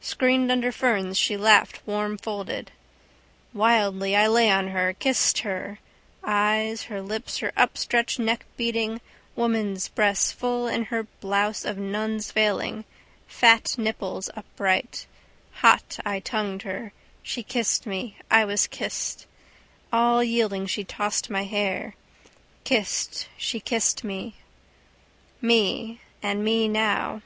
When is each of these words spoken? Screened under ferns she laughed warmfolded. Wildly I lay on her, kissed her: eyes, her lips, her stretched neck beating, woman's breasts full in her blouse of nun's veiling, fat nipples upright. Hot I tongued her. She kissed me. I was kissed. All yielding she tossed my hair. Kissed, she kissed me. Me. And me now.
Screened 0.00 0.50
under 0.50 0.72
ferns 0.72 1.18
she 1.18 1.36
laughed 1.36 1.86
warmfolded. 1.86 2.72
Wildly 3.52 4.16
I 4.16 4.26
lay 4.26 4.48
on 4.50 4.68
her, 4.68 4.94
kissed 4.94 5.40
her: 5.40 5.78
eyes, 6.22 6.84
her 6.84 7.02
lips, 7.02 7.36
her 7.40 7.52
stretched 7.74 8.18
neck 8.18 8.46
beating, 8.56 9.02
woman's 9.36 9.88
breasts 9.90 10.32
full 10.32 10.66
in 10.66 10.84
her 10.86 11.02
blouse 11.20 11.66
of 11.66 11.76
nun's 11.76 12.32
veiling, 12.32 12.86
fat 13.26 13.74
nipples 13.76 14.30
upright. 14.34 15.04
Hot 15.60 15.98
I 16.02 16.18
tongued 16.18 16.62
her. 16.62 16.94
She 17.22 17.42
kissed 17.42 17.84
me. 17.84 18.16
I 18.30 18.46
was 18.46 18.66
kissed. 18.66 19.26
All 19.92 20.24
yielding 20.24 20.64
she 20.64 20.82
tossed 20.84 21.28
my 21.28 21.42
hair. 21.44 21.94
Kissed, 22.64 23.28
she 23.36 23.60
kissed 23.60 24.02
me. 24.02 24.36
Me. 25.42 26.00
And 26.22 26.42
me 26.42 26.68
now. 26.68 27.20